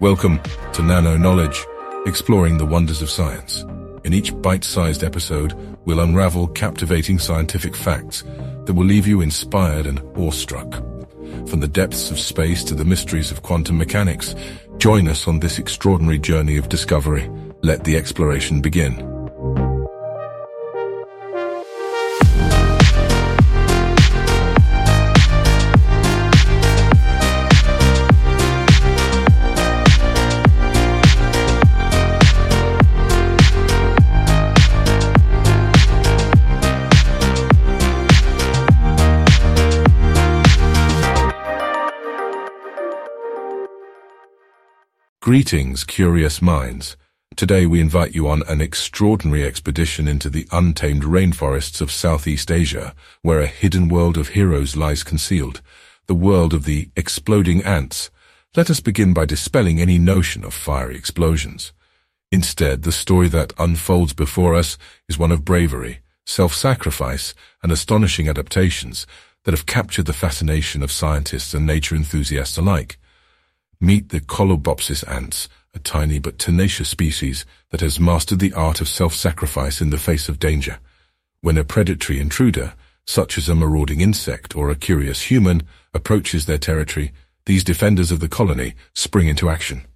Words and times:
Welcome 0.00 0.40
to 0.72 0.82
Nano 0.82 1.18
Knowledge, 1.18 1.62
exploring 2.06 2.56
the 2.56 2.64
wonders 2.64 3.02
of 3.02 3.10
science. 3.10 3.66
In 4.02 4.14
each 4.14 4.34
bite-sized 4.40 5.04
episode, 5.04 5.52
we'll 5.84 6.00
unravel 6.00 6.48
captivating 6.48 7.18
scientific 7.18 7.76
facts 7.76 8.24
that 8.64 8.72
will 8.72 8.86
leave 8.86 9.06
you 9.06 9.20
inspired 9.20 9.86
and 9.86 10.00
awestruck. 10.16 10.72
From 11.46 11.60
the 11.60 11.68
depths 11.68 12.10
of 12.10 12.18
space 12.18 12.64
to 12.64 12.74
the 12.74 12.82
mysteries 12.86 13.30
of 13.30 13.42
quantum 13.42 13.76
mechanics, 13.76 14.34
join 14.78 15.06
us 15.06 15.28
on 15.28 15.40
this 15.40 15.58
extraordinary 15.58 16.18
journey 16.18 16.56
of 16.56 16.70
discovery. 16.70 17.30
Let 17.60 17.84
the 17.84 17.98
exploration 17.98 18.62
begin. 18.62 19.09
Greetings, 45.22 45.84
curious 45.84 46.40
minds. 46.40 46.96
Today 47.36 47.66
we 47.66 47.78
invite 47.78 48.14
you 48.14 48.26
on 48.26 48.42
an 48.48 48.62
extraordinary 48.62 49.44
expedition 49.44 50.08
into 50.08 50.30
the 50.30 50.48
untamed 50.50 51.02
rainforests 51.02 51.82
of 51.82 51.92
Southeast 51.92 52.50
Asia, 52.50 52.94
where 53.20 53.40
a 53.40 53.46
hidden 53.46 53.88
world 53.88 54.16
of 54.16 54.28
heroes 54.28 54.76
lies 54.76 55.02
concealed, 55.02 55.60
the 56.06 56.14
world 56.14 56.54
of 56.54 56.64
the 56.64 56.88
exploding 56.96 57.62
ants. 57.64 58.10
Let 58.56 58.70
us 58.70 58.80
begin 58.80 59.12
by 59.12 59.26
dispelling 59.26 59.78
any 59.78 59.98
notion 59.98 60.42
of 60.42 60.54
fiery 60.54 60.96
explosions. 60.96 61.74
Instead, 62.32 62.84
the 62.84 62.90
story 62.90 63.28
that 63.28 63.52
unfolds 63.58 64.14
before 64.14 64.54
us 64.54 64.78
is 65.06 65.18
one 65.18 65.32
of 65.32 65.44
bravery, 65.44 66.00
self-sacrifice, 66.24 67.34
and 67.62 67.70
astonishing 67.70 68.26
adaptations 68.26 69.06
that 69.44 69.52
have 69.52 69.66
captured 69.66 70.06
the 70.06 70.14
fascination 70.14 70.82
of 70.82 70.90
scientists 70.90 71.52
and 71.52 71.66
nature 71.66 71.94
enthusiasts 71.94 72.56
alike. 72.56 72.96
Meet 73.82 74.10
the 74.10 74.20
Colobopsis 74.20 75.08
ants, 75.10 75.48
a 75.72 75.78
tiny 75.78 76.18
but 76.18 76.38
tenacious 76.38 76.90
species 76.90 77.46
that 77.70 77.80
has 77.80 77.98
mastered 77.98 78.38
the 78.38 78.52
art 78.52 78.82
of 78.82 78.88
self-sacrifice 78.88 79.80
in 79.80 79.88
the 79.88 79.96
face 79.96 80.28
of 80.28 80.38
danger. 80.38 80.80
When 81.40 81.56
a 81.56 81.64
predatory 81.64 82.20
intruder, 82.20 82.74
such 83.06 83.38
as 83.38 83.48
a 83.48 83.54
marauding 83.54 84.02
insect 84.02 84.54
or 84.54 84.68
a 84.68 84.76
curious 84.76 85.22
human, 85.22 85.62
approaches 85.94 86.44
their 86.44 86.58
territory, 86.58 87.12
these 87.46 87.64
defenders 87.64 88.12
of 88.12 88.20
the 88.20 88.28
colony 88.28 88.74
spring 88.94 89.28
into 89.28 89.48
action. 89.48 89.86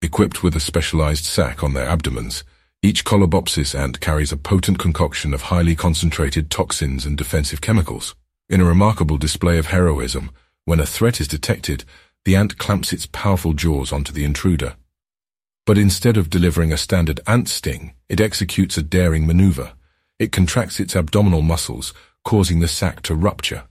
Equipped 0.00 0.44
with 0.44 0.54
a 0.54 0.60
specialized 0.60 1.24
sac 1.24 1.64
on 1.64 1.74
their 1.74 1.88
abdomens, 1.88 2.44
each 2.82 3.04
Colobopsis 3.04 3.76
ant 3.76 3.98
carries 3.98 4.30
a 4.30 4.36
potent 4.36 4.78
concoction 4.78 5.34
of 5.34 5.42
highly 5.42 5.74
concentrated 5.74 6.50
toxins 6.50 7.04
and 7.04 7.18
defensive 7.18 7.60
chemicals. 7.60 8.14
In 8.48 8.60
a 8.60 8.64
remarkable 8.64 9.18
display 9.18 9.58
of 9.58 9.66
heroism, 9.66 10.30
when 10.64 10.78
a 10.78 10.86
threat 10.86 11.20
is 11.20 11.26
detected, 11.26 11.84
the 12.24 12.36
ant 12.36 12.58
clamps 12.58 12.92
its 12.92 13.06
powerful 13.06 13.52
jaws 13.52 13.92
onto 13.92 14.12
the 14.12 14.24
intruder. 14.24 14.74
But 15.64 15.78
instead 15.78 16.16
of 16.16 16.30
delivering 16.30 16.72
a 16.72 16.76
standard 16.76 17.20
ant 17.26 17.48
sting, 17.48 17.94
it 18.08 18.20
executes 18.20 18.76
a 18.76 18.82
daring 18.82 19.26
maneuver. 19.26 19.72
It 20.18 20.32
contracts 20.32 20.80
its 20.80 20.94
abdominal 20.94 21.42
muscles, 21.42 21.92
causing 22.24 22.60
the 22.60 22.68
sac 22.68 23.02
to 23.02 23.14
rupture. 23.14 23.64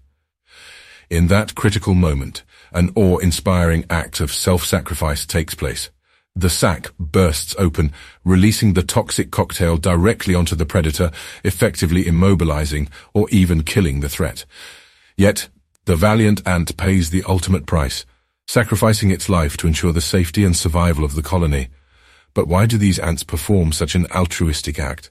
In 1.10 1.28
that 1.28 1.56
critical 1.56 1.94
moment, 1.94 2.44
an 2.74 2.92
awe-inspiring 2.96 3.86
act 3.90 4.22
of 4.22 4.34
self-sacrifice 4.34 5.26
takes 5.26 5.56
place. 5.56 5.90
The 6.36 6.50
sac 6.50 6.92
bursts 6.98 7.54
open, 7.58 7.92
releasing 8.24 8.74
the 8.74 8.84
toxic 8.84 9.32
cocktail 9.32 9.76
directly 9.76 10.34
onto 10.34 10.56
the 10.56 10.66
predator, 10.66 11.12
effectively 11.44 12.06
immobilizing 12.06 12.88
or 13.14 13.30
even 13.30 13.64
killing 13.64 14.00
the 14.00 14.08
threat. 14.08 14.46
Yet, 15.18 15.50
the 15.84 15.98
valiant 15.98 16.46
ant 16.48 16.78
pays 16.78 17.10
the 17.10 17.24
ultimate 17.28 17.66
price, 17.66 18.06
sacrificing 18.52 19.12
its 19.12 19.30
life 19.30 19.56
to 19.56 19.66
ensure 19.66 19.94
the 19.94 20.02
safety 20.02 20.44
and 20.44 20.58
survival 20.58 21.06
of 21.06 21.16
the 21.16 21.22
colony. 21.22 21.70
But 22.34 22.50
why 22.50 22.66
do 22.66 22.78
these 22.78 23.00
ants 23.00 23.24
perform 23.24 23.72
such 23.72 23.96
an 23.96 24.08
altruistic 24.14 24.78
act? 24.78 25.10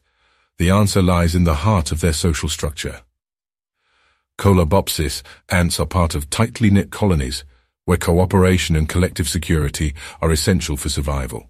The 0.58 0.68
answer 0.68 1.00
lies 1.00 1.34
in 1.34 1.44
the 1.44 1.62
heart 1.64 1.90
of 1.90 2.02
their 2.02 2.12
social 2.12 2.50
structure. 2.50 3.00
Colobopsis 4.36 5.22
ants 5.48 5.80
are 5.80 5.86
part 5.86 6.14
of 6.14 6.28
tightly 6.28 6.68
knit 6.68 6.90
colonies 6.90 7.44
where 7.86 7.96
cooperation 7.96 8.76
and 8.76 8.86
collective 8.86 9.26
security 9.26 9.94
are 10.20 10.30
essential 10.30 10.76
for 10.76 10.90
survival. 10.90 11.48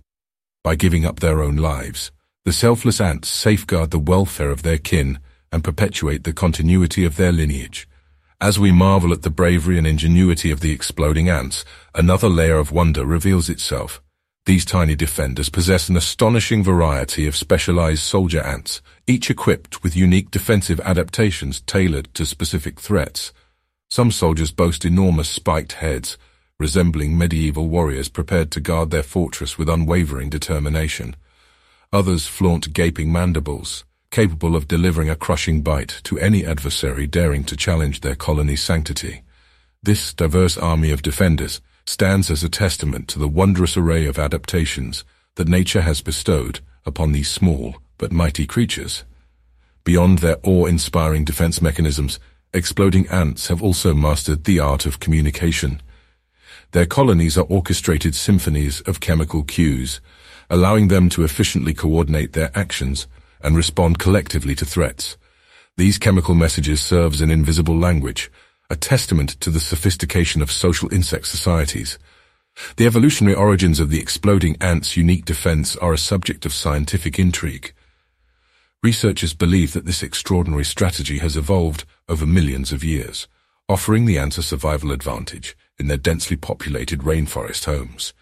By 0.63 0.77
giving 0.77 1.05
up 1.05 1.19
their 1.19 1.43
own 1.43 1.57
lives, 1.57 2.13
the 2.45 2.53
selfless 2.53 3.01
ants 3.01 3.29
safeguard 3.29 3.91
the 3.91 3.99
welfare 3.99 4.51
of 4.51 4.63
their 4.63 4.79
kin 4.79 5.19
and 5.51 5.65
perpetuate 5.65 6.23
the 6.23 6.33
continuity 6.33 7.05
of 7.05 7.17
their 7.17 7.33
lineage. 7.33 7.89
As 8.43 8.59
we 8.59 8.73
marvel 8.73 9.13
at 9.13 9.21
the 9.21 9.29
bravery 9.29 9.77
and 9.77 9.87
ingenuity 9.87 10.51
of 10.51 10.61
the 10.61 10.73
exploding 10.73 11.29
ants, 11.29 11.63
another 11.95 12.31
layer 12.31 12.57
of 12.57 12.73
wonder 12.73 13.05
reveals 13.05 13.51
itself. 13.51 14.01
These 14.47 14.65
tiny 14.65 14.95
defenders 14.95 15.51
possess 15.51 15.91
an 15.91 15.97
astonishing 15.99 16.65
variety 16.65 17.27
of 17.27 17.37
specialized 17.37 18.01
soldier 18.01 18.41
ants, 18.41 18.81
each 19.07 19.29
equipped 19.29 19.83
with 19.83 19.95
unique 19.95 20.31
defensive 20.31 20.81
adaptations 20.81 21.61
tailored 21.61 22.15
to 22.15 22.25
specific 22.25 22.81
threats. 22.81 23.35
Some 23.91 24.11
soldiers 24.11 24.53
boast 24.53 24.87
enormous 24.87 25.29
spiked 25.29 25.73
heads, 25.73 26.17
resembling 26.59 27.19
medieval 27.19 27.69
warriors 27.69 28.09
prepared 28.09 28.51
to 28.53 28.61
guard 28.61 28.91
their 28.91 29.03
fortress 29.03 29.59
with 29.59 29.69
unwavering 29.69 30.31
determination. 30.31 31.15
Others 31.93 32.27
flaunt 32.27 32.73
gaping 32.73 33.13
mandibles, 33.13 33.85
capable 34.11 34.57
of 34.57 34.67
delivering 34.67 35.09
a 35.09 35.15
crushing 35.15 35.63
bite 35.63 36.01
to 36.03 36.19
any 36.19 36.45
adversary 36.45 37.07
daring 37.07 37.45
to 37.45 37.57
challenge 37.57 38.01
their 38.01 38.17
colony's 38.17 38.63
sanctity. 38.63 39.23
This 39.83 40.13
diverse 40.13 40.59
army 40.59 40.91
of 40.91 41.03
defenders 41.03 41.61
stands 41.87 42.31
as 42.31 42.43
a 42.43 42.49
testament 42.49 43.07
to 43.09 43.19
the 43.19 43.29
wondrous 43.29 43.77
array 43.77 44.07
of 44.07 44.19
adaptations 44.19 45.05
that 45.37 45.49
nature 45.49 45.83
has 45.83 46.03
bestowed 46.03 46.61
upon 46.85 47.13
these 47.13 47.31
small 47.31 47.77
but 47.99 48.13
mighty 48.13 48.47
creatures. 48.47 49.05
Beyond 49.85 50.19
their 50.19 50.39
awe-inspiring 50.43 51.25
defense 51.25 51.63
mechanisms, 51.63 52.19
exploding 52.53 53.07
ants 53.09 53.47
have 53.47 53.63
also 53.63 53.95
mastered 53.95 54.45
the 54.45 54.59
art 54.59 54.87
of 54.87 54.99
communication. 54.99 55.81
Their 56.73 56.87
colonies 56.87 57.39
are 57.39 57.45
orchestrated 57.45 58.15
symphonies 58.15 58.81
of 58.83 59.01
chemical 59.01 59.45
cues, 59.45 60.01
allowing 60.49 60.89
them 60.89 61.09
to 61.11 61.23
efficiently 61.23 61.75
coordinate 61.75 62.33
their 62.33 62.51
actions 62.57 63.07
and 63.43 63.57
respond 63.57 63.99
collectively 63.99 64.55
to 64.55 64.65
threats. 64.65 65.17
These 65.77 65.99
chemical 65.99 66.35
messages 66.35 66.81
serve 66.81 67.15
as 67.15 67.21
an 67.21 67.31
invisible 67.31 67.77
language, 67.77 68.31
a 68.69 68.77
testament 68.77 69.41
to 69.41 69.51
the 69.51 69.61
sophistication 69.61 70.43
of 70.43 70.51
social 70.51 70.93
insect 70.93 71.27
societies. 71.27 71.99
The 72.77 72.87
evolutionary 72.87 73.35
origins 73.35 73.81
of 73.81 73.91
the 73.91 74.01
exploding 74.01 74.57
ant's 74.61 74.97
unique 74.97 75.25
defense 75.25 75.77
are 75.77 75.93
a 75.93 75.99
subject 75.99 76.45
of 76.45 76.53
scientific 76.53 77.19
intrigue. 77.19 77.73
Researchers 78.83 79.35
believe 79.35 79.73
that 79.73 79.87
this 79.87 80.03
extraordinary 80.03 80.65
strategy 80.65 81.19
has 81.19 81.37
evolved 81.37 81.85
over 82.09 82.27
millions 82.27 82.73
of 82.73 82.85
years, 82.85 83.29
offering 83.69 84.07
the 84.07 84.19
ants 84.19 84.39
a 84.39 84.43
survival 84.43 84.91
advantage 84.91 85.57
in 85.79 85.87
their 85.87 85.97
densely 85.97 86.37
populated 86.37 87.01
rainforest 87.01 87.65
homes. 87.65 88.13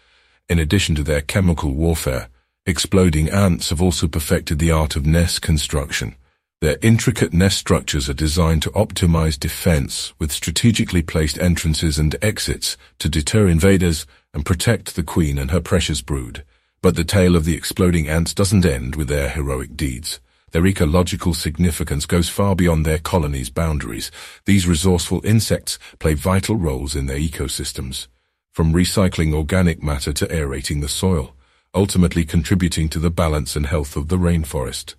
In 0.47 0.59
addition 0.59 0.95
to 0.95 1.03
their 1.03 1.21
chemical 1.21 1.73
warfare, 1.73 2.29
Exploding 2.69 3.29
ants 3.29 3.71
have 3.71 3.81
also 3.81 4.07
perfected 4.07 4.59
the 4.59 4.69
art 4.69 4.95
of 4.95 5.03
nest 5.03 5.41
construction. 5.41 6.13
Their 6.61 6.77
intricate 6.83 7.33
nest 7.33 7.57
structures 7.57 8.07
are 8.07 8.13
designed 8.13 8.61
to 8.61 8.69
optimize 8.69 9.39
defense 9.39 10.13
with 10.19 10.31
strategically 10.31 11.01
placed 11.01 11.39
entrances 11.39 11.97
and 11.97 12.15
exits 12.21 12.77
to 12.99 13.09
deter 13.09 13.47
invaders 13.47 14.05
and 14.35 14.45
protect 14.45 14.95
the 14.95 15.01
queen 15.01 15.39
and 15.39 15.49
her 15.49 15.61
precious 15.61 16.03
brood. 16.03 16.45
But 16.83 16.95
the 16.95 17.03
tale 17.03 17.35
of 17.35 17.43
the 17.43 17.55
exploding 17.55 18.07
ants 18.07 18.35
doesn't 18.35 18.67
end 18.67 18.95
with 18.95 19.07
their 19.07 19.29
heroic 19.29 19.75
deeds. 19.75 20.19
Their 20.51 20.67
ecological 20.67 21.33
significance 21.33 22.05
goes 22.05 22.29
far 22.29 22.55
beyond 22.55 22.85
their 22.85 22.99
colony's 22.99 23.49
boundaries. 23.49 24.11
These 24.45 24.67
resourceful 24.67 25.21
insects 25.25 25.79
play 25.97 26.13
vital 26.13 26.55
roles 26.55 26.95
in 26.95 27.07
their 27.07 27.17
ecosystems, 27.17 28.05
from 28.51 28.73
recycling 28.73 29.33
organic 29.33 29.81
matter 29.81 30.13
to 30.13 30.31
aerating 30.31 30.81
the 30.81 30.87
soil 30.87 31.33
ultimately 31.73 32.25
contributing 32.25 32.89
to 32.89 32.99
the 32.99 33.11
balance 33.11 33.55
and 33.55 33.67
health 33.67 33.95
of 33.95 34.07
the 34.07 34.17
rainforest. 34.17 34.95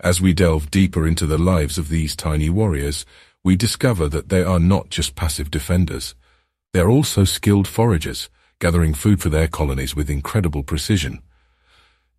As 0.00 0.20
we 0.20 0.32
delve 0.32 0.70
deeper 0.70 1.06
into 1.06 1.26
the 1.26 1.38
lives 1.38 1.78
of 1.78 1.88
these 1.88 2.16
tiny 2.16 2.50
warriors, 2.50 3.06
we 3.44 3.54
discover 3.54 4.08
that 4.08 4.28
they 4.28 4.42
are 4.42 4.58
not 4.58 4.90
just 4.90 5.14
passive 5.14 5.50
defenders. 5.50 6.14
They 6.72 6.80
are 6.80 6.90
also 6.90 7.24
skilled 7.24 7.68
foragers, 7.68 8.28
gathering 8.58 8.94
food 8.94 9.20
for 9.20 9.28
their 9.28 9.48
colonies 9.48 9.94
with 9.94 10.10
incredible 10.10 10.62
precision. 10.62 11.20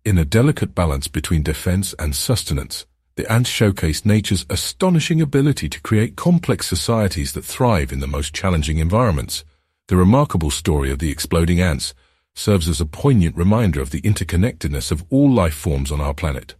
In 0.04 0.18
a 0.18 0.24
delicate 0.24 0.74
balance 0.74 1.08
between 1.08 1.42
defense 1.42 1.94
and 1.98 2.14
sustenance, 2.14 2.86
the 3.16 3.30
ants 3.30 3.48
showcase 3.48 4.04
nature's 4.04 4.44
astonishing 4.50 5.20
ability 5.20 5.68
to 5.68 5.80
create 5.80 6.16
complex 6.16 6.66
societies 6.66 7.32
that 7.32 7.44
thrive 7.44 7.92
in 7.92 8.00
the 8.00 8.06
most 8.06 8.34
challenging 8.34 8.78
environments. 8.78 9.44
The 9.88 9.96
remarkable 9.96 10.50
story 10.50 10.90
of 10.90 10.98
the 10.98 11.10
exploding 11.10 11.60
ants 11.60 11.94
serves 12.34 12.68
as 12.68 12.80
a 12.80 12.86
poignant 12.86 13.36
reminder 13.36 13.80
of 13.80 13.90
the 13.90 14.02
interconnectedness 14.02 14.90
of 14.90 15.04
all 15.10 15.30
life 15.30 15.54
forms 15.54 15.92
on 15.92 16.00
our 16.00 16.14
planet. 16.14 16.54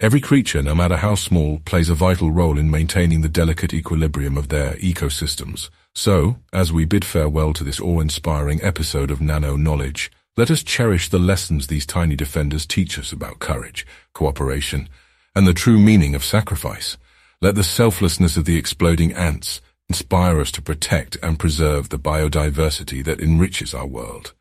Every 0.00 0.20
creature, 0.20 0.62
no 0.62 0.74
matter 0.74 0.96
how 0.96 1.14
small, 1.14 1.60
plays 1.60 1.88
a 1.88 1.94
vital 1.94 2.32
role 2.32 2.58
in 2.58 2.70
maintaining 2.70 3.20
the 3.20 3.28
delicate 3.28 3.72
equilibrium 3.72 4.36
of 4.36 4.48
their 4.48 4.74
ecosystems. 4.74 5.70
So, 5.94 6.38
as 6.52 6.72
we 6.72 6.84
bid 6.84 7.04
farewell 7.04 7.52
to 7.52 7.62
this 7.62 7.80
awe-inspiring 7.80 8.60
episode 8.64 9.12
of 9.12 9.20
Nano 9.20 9.56
Knowledge, 9.56 10.10
let 10.36 10.50
us 10.50 10.64
cherish 10.64 11.08
the 11.08 11.20
lessons 11.20 11.66
these 11.66 11.86
tiny 11.86 12.16
defenders 12.16 12.66
teach 12.66 12.98
us 12.98 13.12
about 13.12 13.38
courage, 13.38 13.86
cooperation, 14.12 14.88
and 15.36 15.46
the 15.46 15.54
true 15.54 15.78
meaning 15.78 16.14
of 16.16 16.24
sacrifice. 16.24 16.96
Let 17.40 17.54
the 17.54 17.62
selflessness 17.62 18.36
of 18.36 18.44
the 18.44 18.56
exploding 18.56 19.12
ants 19.12 19.60
inspire 19.88 20.40
us 20.40 20.50
to 20.52 20.62
protect 20.62 21.16
and 21.22 21.38
preserve 21.38 21.90
the 21.90 21.98
biodiversity 21.98 23.04
that 23.04 23.20
enriches 23.20 23.72
our 23.74 23.86
world. 23.86 24.32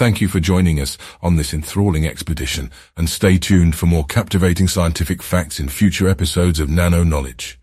Thank 0.00 0.22
you 0.22 0.28
for 0.28 0.40
joining 0.40 0.80
us 0.80 0.96
on 1.20 1.36
this 1.36 1.52
enthralling 1.52 2.06
expedition 2.06 2.70
and 2.96 3.06
stay 3.06 3.36
tuned 3.36 3.76
for 3.76 3.84
more 3.84 4.06
captivating 4.06 4.66
scientific 4.66 5.22
facts 5.22 5.60
in 5.60 5.68
future 5.68 6.08
episodes 6.08 6.58
of 6.58 6.70
Nano 6.70 7.04
Knowledge. 7.04 7.59